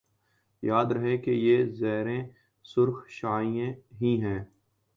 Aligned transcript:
یاد 0.63 0.91
رہے 0.91 1.17
کہ 1.17 1.31
یہ 1.31 1.65
زیریں 1.71 2.23
سرخ 2.65 3.07
شعاعیں 3.09 3.73
ہی 4.01 4.19
ہیں 4.21 4.39